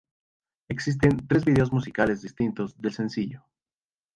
Existen 0.67 1.27
tres 1.27 1.45
videos 1.45 1.71
musicales 1.71 2.23
distintos 2.23 2.75
del 2.75 2.91
sencillo. 2.91 3.45